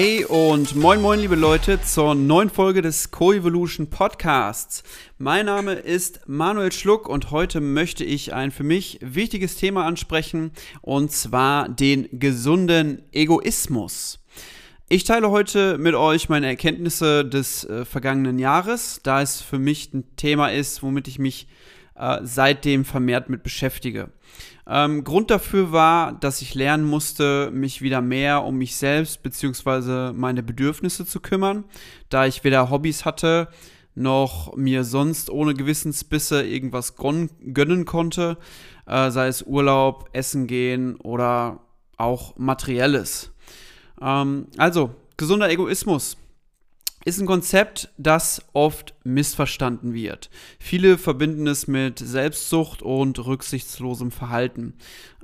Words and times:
Hey 0.00 0.24
und 0.24 0.76
moin 0.76 1.02
moin 1.02 1.18
liebe 1.18 1.34
Leute 1.34 1.82
zur 1.82 2.14
neuen 2.14 2.50
Folge 2.50 2.82
des 2.82 3.10
Coevolution 3.10 3.90
Podcasts. 3.90 4.84
Mein 5.18 5.46
Name 5.46 5.72
ist 5.72 6.20
Manuel 6.28 6.70
Schluck 6.70 7.08
und 7.08 7.32
heute 7.32 7.60
möchte 7.60 8.04
ich 8.04 8.32
ein 8.32 8.52
für 8.52 8.62
mich 8.62 9.00
wichtiges 9.02 9.56
Thema 9.56 9.86
ansprechen 9.86 10.52
und 10.82 11.10
zwar 11.10 11.68
den 11.68 12.06
gesunden 12.12 13.02
Egoismus. 13.10 14.20
Ich 14.88 15.02
teile 15.02 15.32
heute 15.32 15.78
mit 15.78 15.96
euch 15.96 16.28
meine 16.28 16.46
Erkenntnisse 16.46 17.24
des 17.24 17.64
äh, 17.64 17.84
vergangenen 17.84 18.38
Jahres, 18.38 19.00
da 19.02 19.20
es 19.20 19.40
für 19.40 19.58
mich 19.58 19.92
ein 19.92 20.04
Thema 20.14 20.52
ist, 20.52 20.80
womit 20.84 21.08
ich 21.08 21.18
mich 21.18 21.48
äh, 21.96 22.20
seitdem 22.22 22.84
vermehrt 22.84 23.28
mit 23.28 23.42
beschäftige. 23.42 24.10
Ähm, 24.70 25.02
Grund 25.02 25.30
dafür 25.30 25.72
war, 25.72 26.12
dass 26.12 26.42
ich 26.42 26.54
lernen 26.54 26.84
musste, 26.84 27.50
mich 27.50 27.80
wieder 27.80 28.02
mehr 28.02 28.44
um 28.44 28.58
mich 28.58 28.76
selbst 28.76 29.22
bzw. 29.22 30.12
meine 30.12 30.42
Bedürfnisse 30.42 31.06
zu 31.06 31.20
kümmern, 31.20 31.64
da 32.10 32.26
ich 32.26 32.44
weder 32.44 32.68
Hobbys 32.68 33.06
hatte, 33.06 33.48
noch 33.94 34.54
mir 34.56 34.84
sonst 34.84 35.30
ohne 35.30 35.54
Gewissensbisse 35.54 36.42
irgendwas 36.46 36.94
gönnen 36.96 37.84
konnte, 37.86 38.36
äh, 38.86 39.10
sei 39.10 39.28
es 39.28 39.42
Urlaub, 39.42 40.10
Essen 40.12 40.46
gehen 40.46 40.96
oder 40.96 41.60
auch 41.96 42.36
materielles. 42.36 43.32
Ähm, 44.00 44.48
also, 44.58 44.94
gesunder 45.16 45.50
Egoismus 45.50 46.18
ist 47.08 47.20
ein 47.20 47.26
Konzept, 47.26 47.88
das 47.96 48.42
oft 48.52 48.94
missverstanden 49.02 49.94
wird. 49.94 50.30
Viele 50.58 50.98
verbinden 50.98 51.46
es 51.46 51.66
mit 51.66 51.98
Selbstsucht 51.98 52.82
und 52.82 53.18
rücksichtslosem 53.24 54.10
Verhalten. 54.10 54.74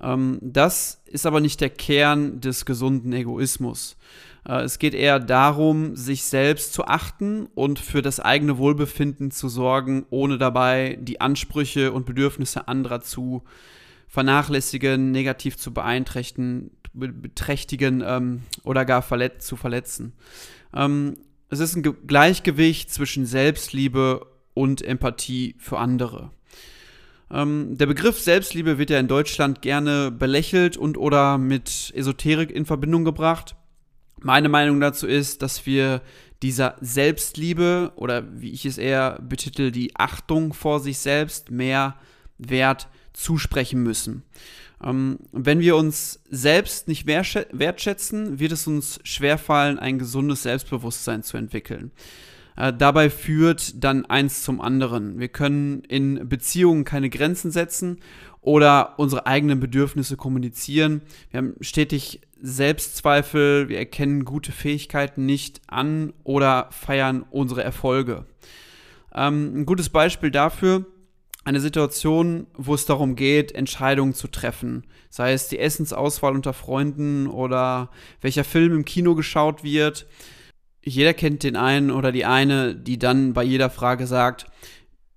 Ähm, 0.03 0.39
das 0.41 1.03
ist 1.05 1.27
aber 1.27 1.41
nicht 1.41 1.61
der 1.61 1.71
Kern 1.71 2.41
des 2.41 2.65
gesunden 2.65 3.13
Egoismus. 3.13 3.97
Äh, 4.49 4.63
es 4.63 4.79
geht 4.79 4.95
eher 4.95 5.21
darum, 5.21 5.95
sich 5.95 6.25
selbst 6.25 6.73
zu 6.73 6.87
achten 6.87 7.47
und 7.55 7.79
für 7.79 8.03
das 8.03 8.19
eigene 8.19 8.57
Wohlbefinden 8.57 9.31
zu 9.31 9.49
sorgen, 9.49 10.07
ohne 10.11 10.39
dabei 10.39 10.99
die 11.01 11.21
Ansprüche 11.21 11.93
und 11.93 12.07
Bedürfnisse 12.07 12.67
anderer 12.67 13.03
zu 13.03 13.43
vernachlässigen, 14.09 15.11
negativ 15.11 15.59
zu 15.59 15.75
beeinträchtigen, 15.75 16.71
beträchtigen 16.95 18.03
ähm, 18.07 18.43
oder 18.63 18.85
gar 18.85 19.03
verlet 19.03 19.43
zu 19.43 19.57
verletzen. 19.57 20.13
Ähm, 20.73 21.17
es 21.55 21.71
ist 21.71 21.77
ein 21.77 21.83
Ge 21.83 21.95
Gleichgewicht 22.07 22.91
zwischen 22.91 23.27
Selbstliebe 23.27 24.27
und 24.55 24.83
Empathie 24.83 25.57
für 25.59 25.79
andere. 25.79 26.31
Ähm, 27.31 27.77
der 27.77 27.87
Begriff 27.87 28.21
Selbstliebe 28.21 28.79
wird 28.79 28.91
ja 28.91 28.99
in 28.99 29.09
Deutschland 29.09 29.63
gerne 29.63 30.11
belächelt 30.11 30.77
und 30.77 30.99
oder 30.99 31.39
mit 31.39 31.93
Esoterik 31.95 32.51
in 32.51 32.67
Verbindung 32.67 33.05
gebracht. 33.05 33.57
Meine 34.21 34.49
Meinung 34.49 34.81
dazu 34.81 35.07
ist, 35.07 35.43
dass 35.43 35.67
wir 35.67 36.03
dieser 36.43 36.77
Selbstliebe 36.81 37.93
oder 37.97 38.25
wie 38.41 38.51
ich 38.51 38.67
es 38.67 38.79
eher 38.79 39.19
betitel, 39.23 39.71
die 39.71 39.97
Achtung 39.97 40.53
vor 40.53 40.81
sich 40.81 40.99
selbst 40.99 41.51
mehr 41.51 41.97
Wert 42.39 42.89
zusprechen 43.15 43.83
müssen. 43.83 44.23
Ähm, 44.83 45.19
wenn 45.33 45.61
wir 45.61 45.77
uns 45.77 46.21
selbst 46.29 46.89
nicht 46.89 47.07
wertschätzen, 47.07 48.39
wird 48.39 48.53
es 48.53 48.67
uns 48.67 49.01
schwerfallen, 49.05 49.79
ein 49.79 49.99
gesundes 49.99 50.43
Selbstbewusstsein 50.43 51.23
zu 51.23 51.37
entwickeln. 51.37 51.93
Äh, 52.57 52.73
dabei 52.73 53.11
führt 53.11 53.83
dann 53.83 54.05
eins 54.07 54.43
zum 54.43 54.61
anderen. 54.61 55.19
Wir 55.19 55.29
können 55.29 55.83
in 55.85 56.29
Beziehungen 56.29 56.85
keine 56.85 57.09
Grenzen 57.09 57.51
setzen 57.51 57.99
oder 58.41 58.99
unsere 58.99 59.27
eigenen 59.27 59.59
Bedürfnisse 59.59 60.17
kommunizieren. 60.17 61.03
Wir 61.31 61.39
haben 61.39 61.55
stetig 61.61 62.21
Selbstzweifel, 62.41 63.71
wir 63.71 63.79
erkennen 63.79 64.25
gute 64.27 64.53
Fähigkeiten 64.53 65.25
nicht 65.25 65.63
an 65.67 66.13
oder 66.25 66.69
feiern 66.71 67.25
unsere 67.31 67.65
Erfolge. 67.65 68.27
Ähm, 69.15 69.61
ein 69.61 69.67
gutes 69.67 69.89
Beispiel 69.89 70.31
dafür 70.31 70.85
eine 71.45 71.61
Situation, 71.61 72.47
wo 72.55 72.75
es 72.75 72.87
darum 72.87 73.17
geht, 73.17 73.53
Entscheidungen 73.53 74.15
zu 74.15 74.29
treffen. 74.29 74.85
Sei 75.11 75.33
es 75.33 75.49
die 75.49 75.59
Essensauswahl 75.59 76.35
unter 76.35 76.55
Freunden 76.55 77.27
oder 77.27 77.91
welcher 78.21 78.45
Film 78.45 78.75
im 78.75 78.85
Kino 78.85 79.15
geschaut 79.15 79.63
wird. 79.63 80.07
Jeder 80.83 81.15
kennt 81.15 81.43
den 81.43 81.57
einen 81.57 81.91
oder 81.91 82.13
die 82.13 82.25
eine, 82.25 82.75
die 82.75 82.99
dann 82.99 83.35
bei 83.35 83.45
jeder 83.45 83.71
Frage 83.71 84.07
sagt, 84.07 84.47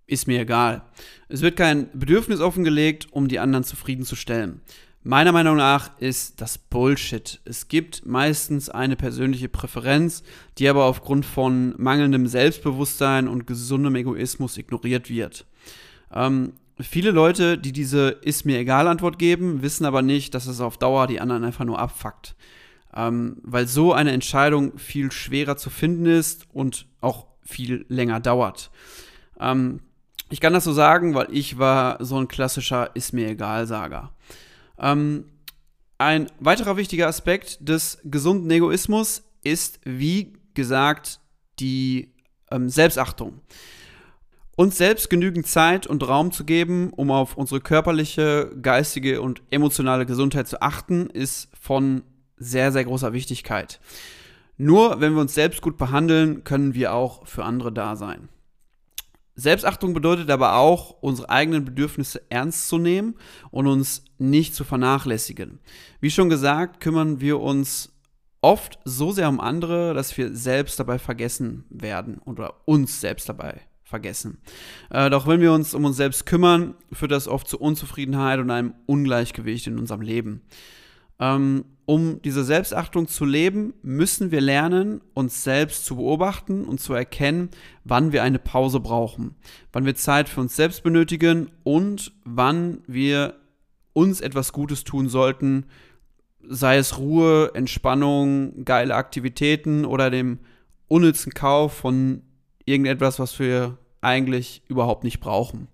ist 0.06 0.28
mir 0.28 0.42
egal. 0.42 0.84
Es 1.30 1.42
wird 1.42 1.58
kein 1.58 1.90
Bedürfnis 1.98 2.40
offengelegt, 2.40 3.08
um 3.12 3.28
die 3.28 3.40
anderen 3.40 3.64
zufriedenzustellen. 3.64 4.62
Meiner 5.04 5.32
Meinung 5.32 5.56
nach 5.56 5.98
ist 6.00 6.42
das 6.42 6.58
Bullshit. 6.58 7.40
Es 7.46 7.70
gibt 7.70 8.06
meistens 8.06 8.70
eine 8.70 8.98
persönliche 8.98 9.48
Präferenz, 9.48 10.22
die 10.58 10.68
aber 10.68 10.84
aufgrund 10.84 11.26
von 11.26 11.74
mangelndem 11.78 12.28
Selbstbewusstsein 12.28 13.30
und 13.30 13.48
gesundem 13.48 13.96
Egoismus 13.96 14.58
ignoriert 14.58 15.10
wird. 15.10 15.46
Ähm, 16.14 16.54
viele 16.80 17.12
Leute, 17.12 17.58
die 17.58 17.72
diese 17.72 18.10
Ist 18.10 18.46
mir 18.46 18.60
egal 18.60 18.88
Antwort 18.88 19.20
geben, 19.20 19.62
wissen 19.62 19.86
aber 19.86 20.02
nicht, 20.02 20.34
dass 20.34 20.48
es 20.48 20.62
auf 20.62 20.78
Dauer 20.78 21.08
die 21.08 21.20
anderen 21.20 21.44
einfach 21.44 21.66
nur 21.66 21.80
abfuckt. 21.80 22.36
Ähm, 22.96 23.38
weil 23.44 23.68
so 23.68 23.94
eine 23.94 24.12
Entscheidung 24.12 24.78
viel 24.78 25.12
schwerer 25.12 25.58
zu 25.58 25.70
finden 25.70 26.06
ist 26.06 26.48
und 26.54 26.88
auch 27.02 27.28
viel 27.44 27.86
länger 27.90 28.20
dauert. 28.20 28.72
Ähm, 29.40 29.82
ich 30.30 30.42
kann 30.42 30.54
das 30.54 30.66
so 30.66 30.74
sagen, 30.74 31.14
weil 31.14 31.28
ich 31.32 31.58
war 31.58 32.04
so 32.04 32.18
ein 32.18 32.28
klassischer 32.28 32.96
Ist 32.96 33.14
mir 33.14 33.30
egal 33.30 33.66
Sager. 33.66 34.12
Ähm, 34.78 35.26
ein 35.98 36.28
weiterer 36.40 36.78
wichtiger 36.78 37.08
Aspekt 37.08 37.58
des 37.68 38.00
gesunden 38.04 38.50
Egoismus 38.52 39.24
ist, 39.44 39.80
wie 39.84 40.34
gesagt, 40.54 41.20
die 41.60 42.14
ähm, 42.52 42.70
Selbstachtung 42.70 43.42
uns 44.58 44.76
selbst 44.76 45.12
genügend 45.12 45.46
Zeit 45.46 45.86
und 45.86 46.06
Raum 46.08 46.32
zu 46.32 46.44
geben, 46.44 46.90
um 46.90 47.12
auf 47.12 47.38
unsere 47.38 47.62
körperliche, 47.62 48.52
geistige 48.60 49.22
und 49.22 49.44
emotionale 49.52 50.08
Gesundheit 50.08 50.48
zu 50.48 50.62
achten, 50.64 51.12
ist 51.12 51.50
von 51.62 52.02
sehr, 52.38 52.72
sehr 52.72 52.84
großer 52.84 53.14
Wichtigkeit. 53.14 53.80
Nur 54.58 55.00
wenn 55.00 55.14
wir 55.14 55.22
uns 55.22 55.36
selbst 55.36 55.62
gut 55.62 55.78
behandeln, 55.78 56.44
können 56.44 56.74
wir 56.74 56.94
auch 56.94 57.28
für 57.28 57.46
andere 57.46 57.72
da 57.72 57.96
sein. 57.96 58.30
Selbstachtung 59.36 59.94
bedeutet 59.94 60.32
aber 60.32 60.56
auch, 60.56 60.96
unsere 61.02 61.30
eigenen 61.30 61.64
Bedürfnisse 61.64 62.24
ernst 62.30 62.68
zu 62.68 62.80
nehmen 62.80 63.14
und 63.52 63.68
uns 63.68 64.06
nicht 64.18 64.56
zu 64.56 64.64
vernachlässigen. 64.64 65.60
Wie 66.02 66.10
schon 66.10 66.30
gesagt, 66.30 66.80
kümmern 66.80 67.22
wir 67.22 67.40
uns 67.40 67.94
oft 68.42 68.80
so 68.86 69.12
sehr 69.12 69.30
um 69.30 69.40
andere, 69.40 69.94
dass 69.94 70.18
wir 70.18 70.36
selbst 70.36 70.80
dabei 70.80 70.98
vergessen 70.98 71.66
werden 71.70 72.18
oder 72.26 72.56
uns 72.66 73.00
selbst 73.00 73.30
dabei 73.30 73.62
vergessen. 73.88 74.40
Äh, 74.90 75.10
doch 75.10 75.28
wenn 75.28 75.40
wir 75.42 75.54
uns 75.54 75.74
um 75.74 75.86
uns 75.86 75.98
selbst 75.98 76.26
kümmern, 76.26 76.76
führt 76.92 77.12
das 77.12 77.28
oft 77.28 77.48
zu 77.48 77.60
Unzufriedenheit 77.60 78.40
und 78.40 78.52
einem 78.52 78.74
Ungleichgewicht 78.86 79.68
in 79.68 79.80
unserem 79.80 80.02
Leben. 80.02 80.42
Ähm, 81.20 81.66
um 81.86 82.22
diese 82.22 82.44
Selbstachtung 82.44 83.08
zu 83.08 83.24
leben, 83.24 83.74
müssen 83.82 84.30
wir 84.30 84.42
lernen, 84.42 85.02
uns 85.14 85.46
selbst 85.46 85.86
zu 85.86 85.96
beobachten 85.96 86.66
und 86.66 86.82
zu 86.82 86.94
erkennen, 86.94 87.50
wann 87.86 88.12
wir 88.12 88.24
eine 88.24 88.40
Pause 88.40 88.82
brauchen, 88.82 89.36
wann 89.72 89.86
wir 89.86 89.96
Zeit 89.96 90.28
für 90.28 90.42
uns 90.42 90.58
selbst 90.58 90.84
benötigen 90.84 91.50
und 91.64 92.12
wann 92.26 92.82
wir 92.88 93.36
uns 93.94 94.20
etwas 94.20 94.52
Gutes 94.52 94.84
tun 94.84 95.08
sollten, 95.08 95.66
sei 96.42 96.78
es 96.78 96.98
Ruhe, 96.98 97.52
Entspannung, 97.54 98.66
geile 98.66 98.96
Aktivitäten 98.96 99.86
oder 99.86 100.12
dem 100.12 100.40
unnützen 100.90 101.34
Kauf 101.34 101.74
von 101.74 102.22
irgendetwas, 102.68 103.18
was 103.20 103.40
wir 103.40 103.78
eigentlich 104.02 104.62
überhaupt 104.68 105.04
nicht 105.04 105.20
brauchen. 105.20 105.68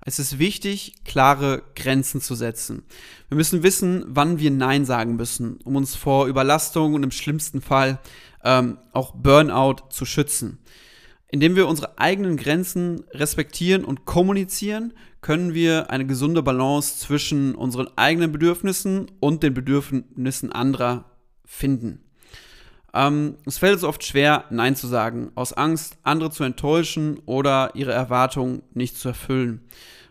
Es 0.00 0.18
ist 0.18 0.38
wichtig, 0.38 0.94
klare 1.04 1.62
Grenzen 1.76 2.20
zu 2.20 2.34
setzen. 2.34 2.84
Wir 3.28 3.36
müssen 3.36 3.62
wissen, 3.62 4.04
wann 4.06 4.38
wir 4.38 4.50
Nein 4.50 4.84
sagen 4.84 5.16
müssen, 5.16 5.58
um 5.64 5.76
uns 5.76 5.94
vor 5.94 6.26
Überlastung 6.28 6.94
und 6.94 7.02
im 7.02 7.10
schlimmsten 7.10 7.60
Fall 7.60 7.98
ähm, 8.42 8.78
auch 8.92 9.14
Burnout 9.14 9.90
zu 9.90 10.06
schützen. 10.06 10.58
Indem 11.30 11.56
wir 11.56 11.68
unsere 11.68 11.98
eigenen 11.98 12.38
Grenzen 12.38 13.04
respektieren 13.10 13.84
und 13.84 14.06
kommunizieren, 14.06 14.94
können 15.20 15.52
wir 15.52 15.90
eine 15.90 16.06
gesunde 16.06 16.42
Balance 16.42 16.98
zwischen 16.98 17.54
unseren 17.54 17.88
eigenen 17.96 18.32
Bedürfnissen 18.32 19.10
und 19.20 19.42
den 19.42 19.52
Bedürfnissen 19.52 20.52
anderer 20.52 21.04
finden. 21.44 22.07
Ähm, 22.94 23.36
es 23.44 23.58
fällt 23.58 23.74
uns 23.74 23.84
oft 23.84 24.04
schwer, 24.04 24.44
Nein 24.50 24.76
zu 24.76 24.86
sagen, 24.86 25.30
aus 25.34 25.52
Angst, 25.52 25.98
andere 26.02 26.30
zu 26.30 26.44
enttäuschen 26.44 27.20
oder 27.26 27.70
ihre 27.74 27.92
Erwartungen 27.92 28.62
nicht 28.72 28.96
zu 28.96 29.08
erfüllen. 29.08 29.62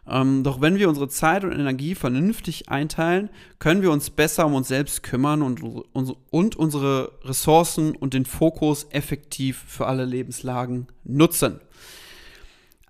Ähm, 0.09 0.43
doch 0.43 0.61
wenn 0.61 0.77
wir 0.77 0.87
unsere 0.87 1.09
Zeit 1.09 1.43
und 1.43 1.51
Energie 1.51 1.95
vernünftig 1.95 2.69
einteilen, 2.69 3.29
können 3.59 3.81
wir 3.81 3.91
uns 3.91 4.09
besser 4.09 4.45
um 4.45 4.53
uns 4.53 4.69
selbst 4.69 5.03
kümmern 5.03 5.41
und, 5.41 5.61
und 5.61 6.55
unsere 6.55 7.11
Ressourcen 7.23 7.95
und 7.95 8.13
den 8.13 8.25
Fokus 8.25 8.87
effektiv 8.91 9.63
für 9.67 9.87
alle 9.87 10.05
Lebenslagen 10.05 10.87
nutzen. 11.03 11.59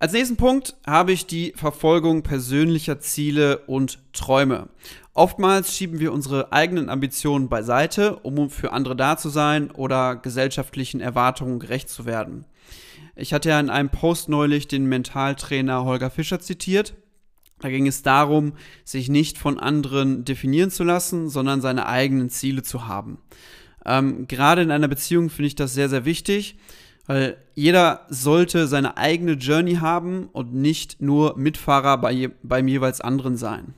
Als 0.00 0.12
nächsten 0.12 0.36
Punkt 0.36 0.76
habe 0.86 1.10
ich 1.10 1.26
die 1.26 1.52
Verfolgung 1.56 2.22
persönlicher 2.22 3.00
Ziele 3.00 3.58
und 3.66 3.98
Träume. 4.12 4.68
Oftmals 5.12 5.76
schieben 5.76 5.98
wir 5.98 6.12
unsere 6.12 6.52
eigenen 6.52 6.88
Ambitionen 6.88 7.48
beiseite, 7.48 8.14
um 8.20 8.48
für 8.48 8.72
andere 8.72 8.94
da 8.94 9.16
zu 9.16 9.28
sein 9.28 9.72
oder 9.72 10.14
gesellschaftlichen 10.14 11.00
Erwartungen 11.00 11.58
gerecht 11.58 11.88
zu 11.88 12.06
werden. 12.06 12.44
Ich 13.16 13.32
hatte 13.34 13.48
ja 13.48 13.58
in 13.58 13.70
einem 13.70 13.90
Post 13.90 14.28
neulich 14.28 14.68
den 14.68 14.86
Mentaltrainer 14.86 15.84
Holger 15.84 16.10
Fischer 16.10 16.38
zitiert. 16.38 16.94
Da 17.58 17.68
ging 17.68 17.88
es 17.88 18.04
darum, 18.04 18.52
sich 18.84 19.08
nicht 19.08 19.36
von 19.36 19.58
anderen 19.58 20.24
definieren 20.24 20.70
zu 20.70 20.84
lassen, 20.84 21.28
sondern 21.28 21.60
seine 21.60 21.86
eigenen 21.86 22.30
Ziele 22.30 22.62
zu 22.62 22.86
haben. 22.86 23.18
Ähm, 23.84 24.28
gerade 24.28 24.62
in 24.62 24.70
einer 24.70 24.86
Beziehung 24.86 25.28
finde 25.28 25.48
ich 25.48 25.56
das 25.56 25.74
sehr, 25.74 25.88
sehr 25.88 26.04
wichtig 26.04 26.56
weil 27.08 27.38
jeder 27.54 28.06
sollte 28.10 28.68
seine 28.68 28.98
eigene 28.98 29.32
Journey 29.32 29.76
haben 29.76 30.28
und 30.32 30.54
nicht 30.54 31.00
nur 31.00 31.36
Mitfahrer 31.38 31.96
bei 31.96 32.30
beim 32.42 32.68
jeweils 32.68 33.00
anderen 33.00 33.36
sein. 33.36 33.74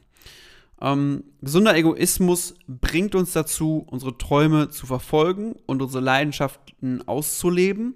Ähm, 0.82 1.23
gesunder 1.41 1.77
Egoismus 1.77 2.56
bringt 2.67 3.15
uns 3.15 3.32
dazu, 3.32 3.87
unsere 3.88 4.19
Träume 4.19 4.69
zu 4.71 4.85
verfolgen 4.87 5.55
und 5.67 5.81
unsere 5.81 6.03
Leidenschaften 6.03 7.06
auszuleben. 7.06 7.94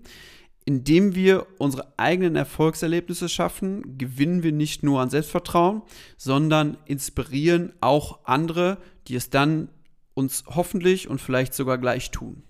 Indem 0.67 1.15
wir 1.15 1.47
unsere 1.59 1.93
eigenen 1.99 2.37
Erfolgserlebnisse 2.37 3.29
schaffen, 3.29 3.99
gewinnen 3.99 4.43
wir 4.43 4.53
nicht 4.53 4.83
nur 4.83 5.01
an 5.01 5.11
Selbstvertrauen, 5.11 5.83
sondern 6.17 6.79
inspirieren 6.87 7.73
auch 7.81 8.21
andere, 8.25 8.79
die 9.09 9.17
es 9.17 9.29
dann 9.29 9.69
uns 10.15 10.45
hoffentlich 10.47 11.09
und 11.09 11.21
vielleicht 11.21 11.53
sogar 11.55 11.77
gleich 11.77 12.13
tun. 12.13 12.45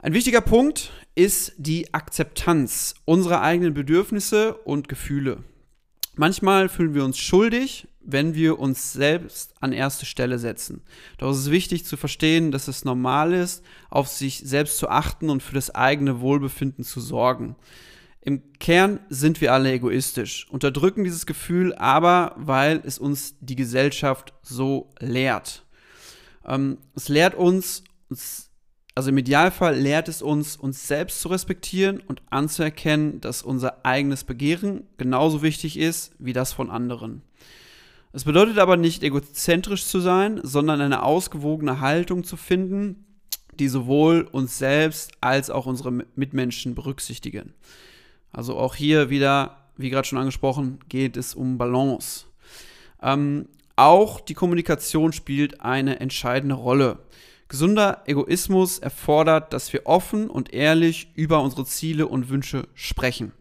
Ein 0.00 0.14
wichtiger 0.14 0.40
Punkt 0.40 0.92
ist 1.18 1.54
die 1.58 1.92
Akzeptanz 1.92 2.94
unserer 3.04 3.42
eigenen 3.42 3.74
Bedürfnisse 3.74 4.54
und 4.54 4.88
Gefühle. 4.88 5.42
Manchmal 6.14 6.68
fühlen 6.68 6.94
wir 6.94 7.04
uns 7.04 7.18
schuldig, 7.18 7.88
wenn 8.00 8.34
wir 8.34 8.60
uns 8.60 8.92
selbst 8.92 9.52
an 9.60 9.72
erste 9.72 10.06
Stelle 10.06 10.38
setzen. 10.38 10.80
Doch 11.18 11.32
es 11.32 11.38
ist 11.38 11.50
wichtig 11.50 11.84
zu 11.84 11.96
verstehen, 11.96 12.52
dass 12.52 12.68
es 12.68 12.84
normal 12.84 13.34
ist, 13.34 13.64
auf 13.90 14.06
sich 14.06 14.42
selbst 14.44 14.78
zu 14.78 14.88
achten 14.88 15.28
und 15.28 15.42
für 15.42 15.56
das 15.56 15.74
eigene 15.74 16.20
Wohlbefinden 16.20 16.84
zu 16.84 17.00
sorgen. 17.00 17.56
Im 18.20 18.52
Kern 18.60 19.00
sind 19.08 19.40
wir 19.40 19.52
alle 19.52 19.72
egoistisch, 19.72 20.48
unterdrücken 20.50 21.02
dieses 21.02 21.26
Gefühl 21.26 21.74
aber, 21.74 22.36
weil 22.36 22.80
es 22.84 22.96
uns 22.96 23.34
die 23.40 23.56
Gesellschaft 23.56 24.34
so 24.42 24.90
lehrt. 25.00 25.66
Ähm, 26.46 26.78
es 26.94 27.08
lehrt 27.08 27.34
uns, 27.34 27.82
uns 28.08 28.47
also 28.98 29.10
im 29.10 29.18
Idealfall 29.18 29.78
lehrt 29.78 30.08
es 30.08 30.22
uns, 30.22 30.56
uns 30.56 30.88
selbst 30.88 31.20
zu 31.20 31.28
respektieren 31.28 32.00
und 32.00 32.20
anzuerkennen, 32.30 33.20
dass 33.20 33.42
unser 33.44 33.86
eigenes 33.86 34.24
Begehren 34.24 34.88
genauso 34.96 35.40
wichtig 35.40 35.78
ist 35.78 36.16
wie 36.18 36.32
das 36.32 36.52
von 36.52 36.68
anderen. 36.68 37.22
Es 38.12 38.24
bedeutet 38.24 38.58
aber 38.58 38.76
nicht 38.76 39.04
egozentrisch 39.04 39.84
zu 39.84 40.00
sein, 40.00 40.40
sondern 40.42 40.80
eine 40.80 41.04
ausgewogene 41.04 41.78
Haltung 41.78 42.24
zu 42.24 42.36
finden, 42.36 43.04
die 43.60 43.68
sowohl 43.68 44.22
uns 44.32 44.58
selbst 44.58 45.12
als 45.20 45.48
auch 45.48 45.66
unsere 45.66 45.92
Mitmenschen 45.92 46.74
berücksichtigen. 46.74 47.54
Also 48.32 48.56
auch 48.56 48.74
hier 48.74 49.10
wieder, 49.10 49.58
wie 49.76 49.90
gerade 49.90 50.08
schon 50.08 50.18
angesprochen, 50.18 50.80
geht 50.88 51.16
es 51.16 51.36
um 51.36 51.56
Balance. 51.56 52.24
Ähm, 53.00 53.46
auch 53.76 54.18
die 54.20 54.34
Kommunikation 54.34 55.12
spielt 55.12 55.60
eine 55.60 56.00
entscheidende 56.00 56.56
Rolle. 56.56 56.98
Gesunder 57.48 58.02
Egoismus 58.06 58.78
erfordert, 58.78 59.52
dass 59.52 59.72
wir 59.72 59.86
offen 59.86 60.28
und 60.28 60.52
ehrlich 60.52 61.10
über 61.14 61.42
unsere 61.42 61.64
Ziele 61.64 62.06
und 62.06 62.28
Wünsche 62.28 62.68
sprechen. 62.74 63.32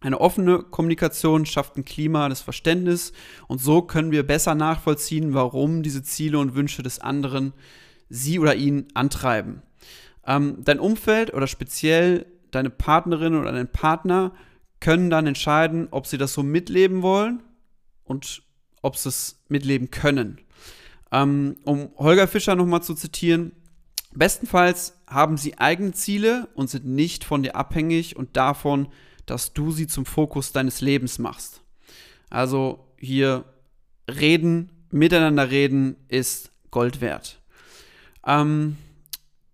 Eine 0.00 0.20
offene 0.20 0.62
Kommunikation 0.62 1.46
schafft 1.46 1.76
ein 1.76 1.84
Klima 1.84 2.28
des 2.28 2.42
Verständnisses 2.42 3.12
und 3.48 3.60
so 3.60 3.82
können 3.82 4.12
wir 4.12 4.24
besser 4.24 4.54
nachvollziehen, 4.54 5.34
warum 5.34 5.82
diese 5.82 6.02
Ziele 6.02 6.38
und 6.38 6.54
Wünsche 6.54 6.82
des 6.82 7.00
anderen 7.00 7.54
sie 8.08 8.38
oder 8.38 8.54
ihn 8.54 8.86
antreiben. 8.94 9.62
Ähm, 10.26 10.58
dein 10.62 10.78
Umfeld 10.78 11.32
oder 11.32 11.46
speziell 11.46 12.26
deine 12.50 12.70
Partnerin 12.70 13.34
oder 13.34 13.50
dein 13.50 13.72
Partner 13.72 14.32
können 14.78 15.10
dann 15.10 15.26
entscheiden, 15.26 15.88
ob 15.90 16.06
sie 16.06 16.18
das 16.18 16.34
so 16.34 16.42
mitleben 16.42 17.02
wollen 17.02 17.42
und 18.04 18.42
ob 18.82 18.96
sie 18.96 19.08
es 19.08 19.42
mitleben 19.48 19.90
können. 19.90 20.38
Ähm, 21.14 21.56
um 21.62 21.90
Holger 21.96 22.26
Fischer 22.26 22.56
nochmal 22.56 22.82
zu 22.82 22.92
zitieren, 22.92 23.52
bestenfalls 24.14 24.98
haben 25.06 25.36
sie 25.36 25.58
eigene 25.58 25.92
Ziele 25.92 26.48
und 26.54 26.68
sind 26.68 26.86
nicht 26.86 27.22
von 27.22 27.44
dir 27.44 27.54
abhängig 27.54 28.16
und 28.16 28.36
davon, 28.36 28.88
dass 29.24 29.52
du 29.52 29.70
sie 29.70 29.86
zum 29.86 30.06
Fokus 30.06 30.50
deines 30.50 30.80
Lebens 30.80 31.20
machst. 31.20 31.62
Also 32.30 32.88
hier 32.98 33.44
reden, 34.10 34.72
miteinander 34.90 35.52
reden 35.52 35.94
ist 36.08 36.50
Gold 36.72 37.00
wert. 37.00 37.40
Ähm, 38.26 38.76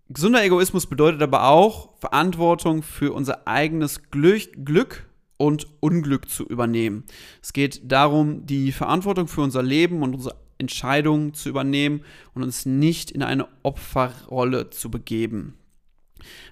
gesunder 0.09 0.43
Egoismus 0.43 0.87
bedeutet 0.87 1.21
aber 1.21 1.45
auch, 1.45 1.99
Verantwortung 1.99 2.83
für 2.83 3.13
unser 3.13 3.47
eigenes 3.47 4.11
Glück, 4.11 4.65
Glück 4.65 5.07
und 5.37 5.67
Unglück 5.81 6.31
zu 6.31 6.47
übernehmen. 6.47 7.05
Es 7.43 7.53
geht 7.53 7.93
darum, 7.93 8.47
die 8.47 8.73
Verantwortung 8.73 9.29
für 9.29 9.43
unser 9.43 9.63
Leben 9.63 10.03
und 10.03 10.15
unsere 10.15 10.37
Entscheidungen 10.61 11.35
zu 11.35 11.49
übernehmen 11.49 12.03
und 12.35 12.43
uns 12.43 12.67
nicht 12.67 13.11
in 13.11 13.23
eine 13.23 13.49
Opferrolle 13.63 14.71
zu 14.71 14.91
begeben. 14.91 15.55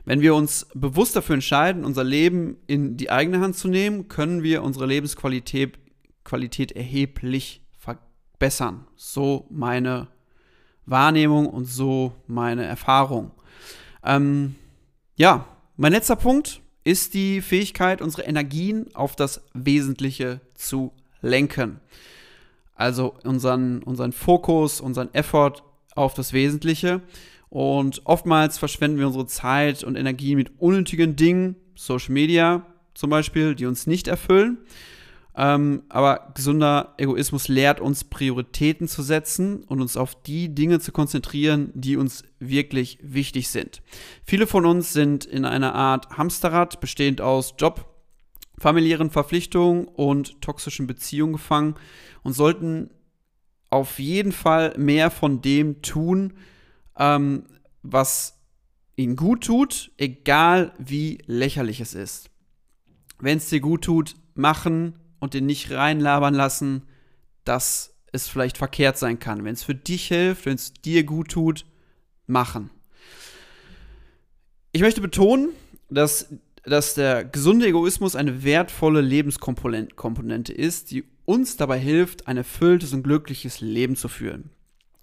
Wenn 0.05 0.23
wir 0.23 0.35
uns 0.35 0.67
bewusst 0.75 1.15
dafür 1.15 1.35
entscheiden, 1.35 1.85
unser 1.85 2.03
Leben 2.03 2.57
in 2.67 2.97
die 2.97 3.11
eigene 3.11 3.41
Hand 3.41 3.57
zu 3.57 3.69
nehmen, 3.69 4.09
können 4.09 4.43
wir 4.43 4.63
unsere 4.63 4.87
Lebensqualität 4.87 5.79
Qualität 6.29 6.73
erheblich 6.73 7.63
verbessern. 7.79 8.87
So 8.97 9.47
meine 9.51 10.09
Wahrnehmung 10.85 11.47
und 11.47 11.65
so 11.65 12.13
meine 12.27 12.65
Erfahrung. 12.65 13.31
Ähm, 14.05 14.55
ja, 15.17 15.47
mein 15.77 15.93
letzter 15.93 16.17
Punkt 16.17 16.61
ist 16.85 17.15
die 17.15 17.41
Fähigkeit, 17.41 18.03
unsere 18.03 18.23
Energien 18.23 18.95
auf 18.95 19.17
das 19.17 19.43
Wesentliche 19.55 20.41
zu 20.55 20.93
lenken. 21.23 21.81
Also 22.79 23.15
unseren, 23.25 23.83
unseren 23.83 24.13
Fokus, 24.13 24.81
unseren 24.81 25.13
Effort 25.13 25.65
auf 25.97 26.15
das 26.15 26.33
Wesentliche. 26.33 27.03
Und 27.51 28.03
oftmals 28.05 28.57
verschwenden 28.57 28.99
wir 28.99 29.09
unsere 29.09 29.27
Zeit 29.27 29.83
und 29.83 29.97
Energie 29.97 30.37
mit 30.37 30.53
unnötigen 30.61 31.17
Dingen, 31.17 31.57
Social 31.75 32.13
Media 32.13 32.65
zum 32.95 33.11
Beispiel, 33.11 33.55
die 33.57 33.67
uns 33.67 33.87
nicht 33.89 34.07
erfüllen. 34.07 34.59
Ähm, 35.37 35.83
aber 35.89 36.33
gesunder 36.35 36.95
Egoismus 36.99 37.49
lehrt 37.49 37.81
uns, 37.81 38.05
Prioritäten 38.05 38.87
zu 38.87 39.03
setzen 39.03 39.65
und 39.65 39.81
uns 39.81 39.97
auf 39.97 40.21
die 40.23 40.55
Dinge 40.55 40.79
zu 40.79 40.93
konzentrieren, 40.93 41.71
die 41.75 41.97
uns 41.97 42.25
wirklich 42.39 42.99
wichtig 43.03 43.49
sind. 43.49 43.83
Viele 44.25 44.47
von 44.47 44.67
uns 44.67 44.93
sind 44.93 45.25
in 45.25 45.45
einer 45.45 45.75
Art 45.75 46.17
Hamsterrad, 46.17 46.81
bestehend 46.81 47.21
aus 47.21 47.55
Job, 47.59 47.87
familiären 48.59 49.11
Verpflichtungen 49.11 49.87
und 49.87 50.41
toxischen 50.41 50.87
Beziehungen 50.87 51.35
gefangen 51.35 51.75
und 52.23 52.33
sollten 52.33 52.91
auf 53.71 53.99
jeden 53.99 54.33
Fall 54.33 54.75
mehr 54.77 55.11
von 55.11 55.41
dem 55.41 55.83
tun, 55.83 56.35
ähm, 56.97 57.45
was 57.83 58.39
ihnen 58.97 59.17
gut 59.17 59.45
tut, 59.45 59.93
egal 59.97 60.73
wie 60.79 61.19
lächerlich 61.27 61.81
es 61.81 61.95
ist. 61.95 62.31
Wenn 63.21 63.39
es 63.39 63.49
dir 63.49 63.61
gut 63.61 63.85
tut, 63.85 64.17
machen 64.35 64.99
und 65.21 65.35
den 65.35 65.47
nicht 65.47 65.71
reinlabern 65.71 66.35
lassen, 66.35 66.83
dass 67.45 67.95
es 68.13 68.29
vielleicht 68.29 68.59
verkehrt 68.59 68.99
sein 68.99 69.19
kann. 69.19 69.45
Wenn 69.45 69.55
es 69.55 69.63
für 69.63 69.75
dich 69.75 70.09
hilft, 70.09 70.47
wenn 70.47 70.55
es 70.55 70.73
dir 70.73 71.05
gut 71.05 71.31
tut, 71.31 71.67
machen. 72.27 72.71
Ich 74.73 74.81
möchte 74.81 75.01
betonen, 75.01 75.51
dass 75.89 76.29
dass 76.69 76.95
der 76.95 77.25
gesunde 77.25 77.67
Egoismus 77.67 78.17
eine 78.17 78.45
wertvolle 78.45 79.01
Lebenskomponente 79.01 80.53
ist, 80.53 80.91
die 80.91 81.05
uns 81.25 81.57
dabei 81.57 81.79
hilft, 81.79 82.27
ein 82.27 82.37
erfülltes 82.37 82.93
und 82.93 83.03
glückliches 83.03 83.61
Leben 83.61 83.97
zu 83.97 84.09
führen. 84.09 84.51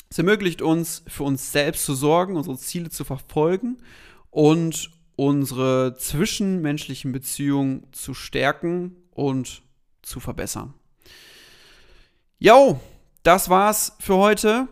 Es 0.10 0.18
ermöglicht 0.18 0.62
uns, 0.62 1.04
für 1.08 1.24
uns 1.24 1.52
selbst 1.52 1.86
zu 1.86 1.94
sorgen, 1.94 2.36
unsere 2.36 2.58
Ziele 2.58 2.90
zu 2.90 3.04
verfolgen 3.04 3.78
und 4.32 4.92
unsere 5.16 5.96
zwischenmenschlichen 5.98 7.12
Beziehungen 7.12 7.88
zu 7.92 8.14
stärken 8.14 8.96
und 9.12 9.62
zu 10.02 10.20
verbessern. 10.20 10.74
Jo, 12.38 12.80
das 13.24 13.50
war's 13.50 13.96
für 14.00 14.16
heute. 14.16 14.68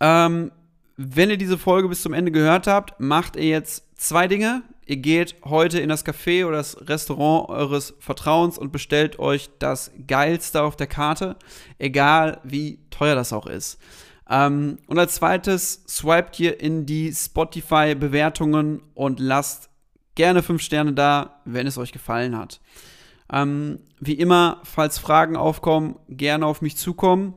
Ähm, 0.00 0.52
wenn 0.96 1.30
ihr 1.30 1.36
diese 1.36 1.58
Folge 1.58 1.88
bis 1.88 2.02
zum 2.02 2.12
Ende 2.12 2.30
gehört 2.30 2.66
habt, 2.66 3.00
macht 3.00 3.36
ihr 3.36 3.48
jetzt 3.48 3.83
zwei 3.96 4.28
Dinge 4.28 4.62
ihr 4.86 4.96
geht 4.96 5.36
heute 5.44 5.80
in 5.80 5.88
das 5.88 6.04
Café 6.04 6.46
oder 6.46 6.58
das 6.58 6.76
Restaurant 6.88 7.48
eures 7.48 7.94
Vertrauens 7.98 8.58
und 8.58 8.72
bestellt 8.72 9.18
euch 9.18 9.50
das 9.58 9.90
Geilste 10.06 10.62
auf 10.62 10.76
der 10.76 10.86
Karte, 10.86 11.36
egal 11.78 12.40
wie 12.44 12.78
teuer 12.90 13.14
das 13.14 13.32
auch 13.32 13.46
ist. 13.46 13.78
Ähm, 14.28 14.78
und 14.86 14.98
als 14.98 15.16
zweites 15.16 15.84
swiped 15.88 16.38
ihr 16.40 16.60
in 16.60 16.86
die 16.86 17.12
Spotify-Bewertungen 17.12 18.82
und 18.94 19.20
lasst 19.20 19.70
gerne 20.14 20.42
5 20.42 20.62
Sterne 20.62 20.92
da, 20.92 21.40
wenn 21.44 21.66
es 21.66 21.78
euch 21.78 21.92
gefallen 21.92 22.36
hat. 22.36 22.60
Ähm, 23.32 23.80
wie 24.00 24.14
immer, 24.14 24.60
falls 24.64 24.98
Fragen 24.98 25.36
aufkommen, 25.36 25.96
gerne 26.08 26.46
auf 26.46 26.62
mich 26.62 26.76
zukommen. 26.76 27.34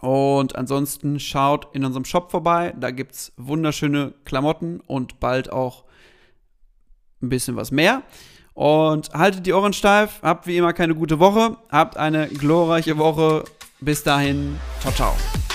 Und 0.00 0.56
ansonsten 0.56 1.18
schaut 1.20 1.68
in 1.74 1.84
unserem 1.84 2.04
Shop 2.04 2.30
vorbei. 2.30 2.74
Da 2.78 2.90
gibt 2.90 3.12
es 3.12 3.32
wunderschöne 3.36 4.14
Klamotten 4.24 4.80
und 4.86 5.20
bald 5.20 5.50
auch 5.52 5.84
ein 7.22 7.28
bisschen 7.28 7.56
was 7.56 7.70
mehr. 7.70 8.02
Und 8.54 9.10
haltet 9.12 9.46
die 9.46 9.52
Ohren 9.52 9.72
steif, 9.72 10.20
habt 10.22 10.46
wie 10.46 10.56
immer 10.56 10.72
keine 10.72 10.94
gute 10.94 11.20
Woche, 11.20 11.56
habt 11.70 11.96
eine 11.96 12.28
glorreiche 12.28 12.98
Woche. 12.98 13.44
Bis 13.80 14.02
dahin, 14.02 14.58
ciao, 14.80 14.92
ciao. 14.92 15.47